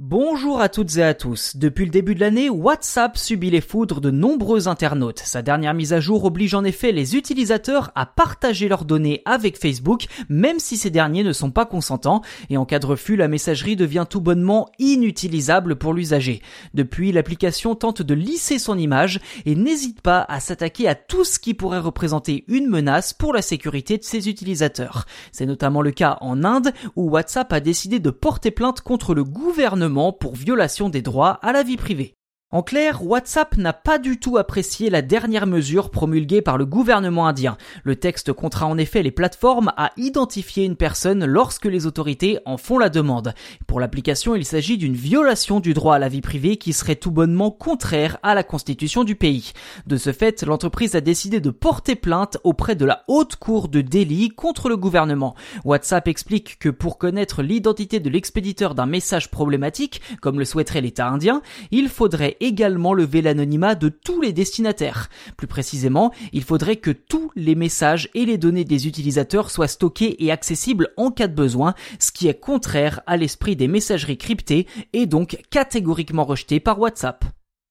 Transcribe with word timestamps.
Bonjour 0.00 0.60
à 0.60 0.68
toutes 0.68 0.96
et 0.96 1.02
à 1.02 1.12
tous. 1.12 1.56
Depuis 1.56 1.84
le 1.84 1.90
début 1.90 2.14
de 2.14 2.20
l'année, 2.20 2.48
WhatsApp 2.48 3.18
subit 3.18 3.50
les 3.50 3.60
foudres 3.60 4.00
de 4.00 4.12
nombreux 4.12 4.68
internautes. 4.68 5.18
Sa 5.18 5.42
dernière 5.42 5.74
mise 5.74 5.92
à 5.92 5.98
jour 5.98 6.24
oblige 6.24 6.54
en 6.54 6.62
effet 6.62 6.92
les 6.92 7.16
utilisateurs 7.16 7.90
à 7.96 8.06
partager 8.06 8.68
leurs 8.68 8.84
données 8.84 9.22
avec 9.24 9.58
Facebook, 9.58 10.06
même 10.28 10.60
si 10.60 10.76
ces 10.76 10.90
derniers 10.90 11.24
ne 11.24 11.32
sont 11.32 11.50
pas 11.50 11.66
consentants. 11.66 12.22
Et 12.48 12.56
en 12.56 12.64
cas 12.64 12.78
de 12.78 12.86
refus, 12.86 13.16
la 13.16 13.26
messagerie 13.26 13.74
devient 13.74 14.06
tout 14.08 14.20
bonnement 14.20 14.70
inutilisable 14.78 15.74
pour 15.74 15.92
l'usager. 15.94 16.42
Depuis, 16.74 17.10
l'application 17.10 17.74
tente 17.74 18.00
de 18.00 18.14
lisser 18.14 18.60
son 18.60 18.78
image 18.78 19.18
et 19.46 19.56
n'hésite 19.56 20.00
pas 20.00 20.24
à 20.28 20.38
s'attaquer 20.38 20.86
à 20.86 20.94
tout 20.94 21.24
ce 21.24 21.40
qui 21.40 21.54
pourrait 21.54 21.80
représenter 21.80 22.44
une 22.46 22.68
menace 22.68 23.14
pour 23.14 23.32
la 23.32 23.42
sécurité 23.42 23.98
de 23.98 24.04
ses 24.04 24.28
utilisateurs. 24.28 25.06
C'est 25.32 25.44
notamment 25.44 25.82
le 25.82 25.90
cas 25.90 26.18
en 26.20 26.44
Inde, 26.44 26.72
où 26.94 27.10
WhatsApp 27.10 27.52
a 27.52 27.58
décidé 27.58 27.98
de 27.98 28.10
porter 28.10 28.52
plainte 28.52 28.80
contre 28.80 29.12
le 29.12 29.24
gouvernement 29.24 29.87
pour 30.12 30.34
violation 30.34 30.88
des 30.88 31.02
droits 31.02 31.38
à 31.42 31.52
la 31.52 31.62
vie 31.62 31.76
privée. 31.76 32.17
En 32.50 32.62
clair, 32.62 33.04
WhatsApp 33.04 33.58
n'a 33.58 33.74
pas 33.74 33.98
du 33.98 34.18
tout 34.18 34.38
apprécié 34.38 34.88
la 34.88 35.02
dernière 35.02 35.46
mesure 35.46 35.90
promulguée 35.90 36.40
par 36.40 36.56
le 36.56 36.64
gouvernement 36.64 37.26
indien. 37.26 37.58
Le 37.84 37.94
texte 37.94 38.32
contraint 38.32 38.68
en 38.68 38.78
effet 38.78 39.02
les 39.02 39.10
plateformes 39.10 39.70
à 39.76 39.90
identifier 39.98 40.64
une 40.64 40.74
personne 40.74 41.26
lorsque 41.26 41.66
les 41.66 41.84
autorités 41.84 42.38
en 42.46 42.56
font 42.56 42.78
la 42.78 42.88
demande. 42.88 43.34
Pour 43.66 43.80
l'application, 43.80 44.34
il 44.34 44.46
s'agit 44.46 44.78
d'une 44.78 44.94
violation 44.94 45.60
du 45.60 45.74
droit 45.74 45.96
à 45.96 45.98
la 45.98 46.08
vie 46.08 46.22
privée 46.22 46.56
qui 46.56 46.72
serait 46.72 46.96
tout 46.96 47.10
bonnement 47.10 47.50
contraire 47.50 48.16
à 48.22 48.34
la 48.34 48.44
constitution 48.44 49.04
du 49.04 49.14
pays. 49.14 49.52
De 49.86 49.98
ce 49.98 50.12
fait, 50.12 50.42
l'entreprise 50.42 50.94
a 50.94 51.02
décidé 51.02 51.40
de 51.40 51.50
porter 51.50 51.96
plainte 51.96 52.38
auprès 52.44 52.76
de 52.76 52.86
la 52.86 53.04
haute 53.08 53.36
cour 53.36 53.68
de 53.68 53.82
Delhi 53.82 54.30
contre 54.30 54.70
le 54.70 54.78
gouvernement. 54.78 55.34
WhatsApp 55.66 56.08
explique 56.08 56.58
que 56.58 56.70
pour 56.70 56.96
connaître 56.96 57.42
l'identité 57.42 58.00
de 58.00 58.08
l'expéditeur 58.08 58.74
d'un 58.74 58.86
message 58.86 59.30
problématique, 59.30 60.00
comme 60.22 60.38
le 60.38 60.46
souhaiterait 60.46 60.80
l'État 60.80 61.10
indien, 61.10 61.42
il 61.70 61.90
faudrait 61.90 62.36
également 62.40 62.94
lever 62.94 63.22
l'anonymat 63.22 63.74
de 63.74 63.88
tous 63.88 64.20
les 64.20 64.32
destinataires. 64.32 65.08
Plus 65.36 65.46
précisément, 65.46 66.12
il 66.32 66.42
faudrait 66.42 66.76
que 66.76 66.90
tous 66.90 67.30
les 67.36 67.54
messages 67.54 68.08
et 68.14 68.24
les 68.24 68.38
données 68.38 68.64
des 68.64 68.86
utilisateurs 68.86 69.50
soient 69.50 69.68
stockés 69.68 70.16
et 70.24 70.30
accessibles 70.30 70.90
en 70.96 71.10
cas 71.10 71.28
de 71.28 71.34
besoin, 71.34 71.74
ce 71.98 72.12
qui 72.12 72.28
est 72.28 72.38
contraire 72.38 73.00
à 73.06 73.16
l'esprit 73.16 73.56
des 73.56 73.68
messageries 73.68 74.18
cryptées 74.18 74.66
et 74.92 75.06
donc 75.06 75.38
catégoriquement 75.50 76.24
rejeté 76.24 76.60
par 76.60 76.78
WhatsApp. 76.80 77.24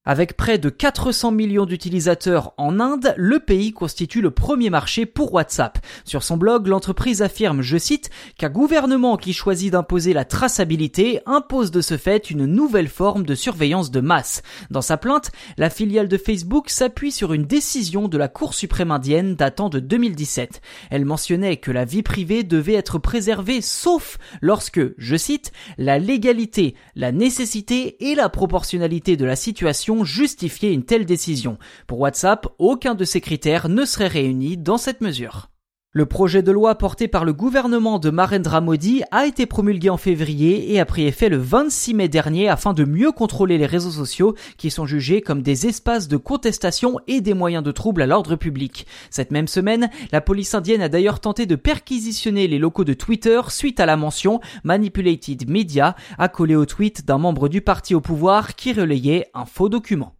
Avec 0.10 0.38
près 0.38 0.58
de 0.58 0.70
400 0.70 1.32
millions 1.32 1.66
d'utilisateurs 1.66 2.54
en 2.56 2.80
Inde, 2.80 3.14
le 3.18 3.40
pays 3.40 3.74
constitue 3.74 4.22
le 4.22 4.32
premier 4.32 4.70
marché 4.70 5.06
pour 5.06 5.34
WhatsApp. 5.34 5.80
Sur 6.06 6.24
son 6.24 6.38
blog, 6.38 6.68
l'entreprise 6.68 7.22
affirme, 7.22 7.62
je 7.62 7.78
cite, 7.78 8.10
qu'un 8.38 8.48
gouvernement 8.48 9.18
qui 9.18 9.34
choisit 9.34 9.74
d'imposer 9.74 10.14
la 10.14 10.24
traçabilité 10.24 11.20
impose 11.26 11.72
de 11.72 11.82
ce 11.82 11.98
fait 11.98 12.30
une 12.30 12.46
nouvelle 12.46 12.88
forme 12.88 13.26
de 13.26 13.36
surveillance 13.36 13.92
de 13.92 14.00
masse. 14.00 14.44
Dans 14.72 14.82
sa 14.82 14.96
plainte, 14.96 15.30
la 15.58 15.70
filiale 15.70 16.08
de 16.08 16.18
Facebook 16.18 16.70
s'appuie 16.70 17.12
sur 17.12 17.34
une 17.34 17.44
décision 17.44 18.08
de 18.08 18.18
la 18.18 18.30
Cour 18.30 18.54
suprême 18.54 18.92
indienne 18.92 19.36
datant 19.36 19.68
de 19.68 19.82
2017. 19.82 20.62
Elle 20.90 21.04
mentionnait 21.04 21.58
que 21.58 21.72
la 21.72 21.84
vie 21.84 22.02
privée 22.02 22.44
devait 22.44 22.76
être 22.76 22.98
préservée 22.98 23.60
sauf 23.60 24.18
lorsque, 24.40 24.80
je 24.98 25.18
cite, 25.18 25.52
la 25.78 26.00
légalité, 26.00 26.76
la 26.96 27.12
nécessité 27.12 28.10
et 28.10 28.16
la 28.16 28.30
proportionnalité 28.30 29.18
de 29.18 29.26
la 29.26 29.36
situation 29.36 29.97
justifier 30.06 30.72
une 30.72 30.86
telle 30.86 31.06
décision. 31.06 31.58
Pour 31.88 32.00
WhatsApp, 32.00 32.48
aucun 32.58 32.96
de 32.96 33.06
ces 33.06 33.22
critères 33.22 33.70
ne 33.70 33.86
serait 33.86 34.08
réuni 34.08 34.58
dans 34.58 34.78
cette 34.78 35.02
mesure. 35.02 35.50
Le 35.94 36.06
projet 36.06 36.44
de 36.44 36.52
loi 36.52 36.76
porté 36.76 37.08
par 37.08 37.24
le 37.24 37.32
gouvernement 37.32 37.98
de 37.98 38.10
Marendra 38.10 38.60
Modi 38.60 39.04
a 39.12 39.26
été 39.26 39.46
promulgué 39.46 39.90
en 39.90 39.96
février 39.96 40.74
et 40.74 40.82
a 40.82 40.86
pris 40.86 41.08
effet 41.08 41.30
le 41.30 41.38
26 41.38 41.94
mai 41.94 42.10
dernier 42.10 42.50
afin 42.50 42.74
de 42.74 42.84
mieux 42.84 43.14
contrôler 43.14 43.58
les 43.58 43.66
réseaux 43.66 43.92
sociaux 43.92 44.36
qui 44.58 44.70
sont 44.70 44.86
jugés 44.86 45.22
comme 45.22 45.42
des 45.42 45.66
espaces 45.66 46.10
de 46.10 46.18
contestation 46.18 47.00
et 47.08 47.22
des 47.22 47.34
moyens 47.34 47.64
de 47.64 47.72
trouble 47.72 48.02
à 48.02 48.06
l'ordre 48.06 48.36
public. 48.36 48.86
Cette 49.10 49.32
même 49.32 49.48
semaine, 49.48 49.90
la 50.12 50.20
police 50.20 50.54
indienne 50.54 50.82
a 50.82 50.90
d'ailleurs 50.90 51.22
tenté 51.22 51.46
de 51.46 51.56
perquisitionner 51.56 52.50
les 52.50 52.60
locaux 52.60 52.84
de 52.84 52.94
Twitter 52.94 53.40
suite 53.48 53.80
à 53.80 53.86
la 53.86 53.96
mention 53.96 54.42
Manipulated 54.66 55.50
Media 55.50 55.96
accolée 56.18 56.58
au 56.58 56.66
tweet 56.66 57.06
d'un 57.06 57.18
membre 57.18 57.48
du 57.48 57.62
parti 57.62 57.96
au 57.96 58.02
pouvoir 58.02 58.58
qui 58.58 58.74
relayait 58.74 59.32
un 59.34 59.46
faux 59.46 59.70
document. 59.70 60.17